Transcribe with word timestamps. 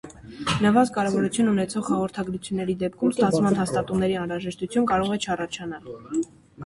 Նվազ 0.65 0.91
կարևորություն 0.95 1.51
ունեցող 1.51 1.83
հաղորդագրությունների 1.91 2.77
դեպքում 2.85 3.13
ստացման 3.17 3.59
հաստատումների 3.63 4.19
անհրաժեշտություն 4.23 4.89
կարող 4.95 5.13
է 5.19 5.21
չառաջանալ։ 5.27 5.93